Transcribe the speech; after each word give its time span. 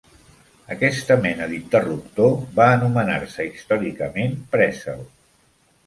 Aquesta 0.75 1.17
mena 1.25 1.49
d'interruptor 1.51 2.33
va 2.57 2.69
anomenar-se 2.79 3.49
històricament 3.53 4.39
"pressel". 4.57 5.11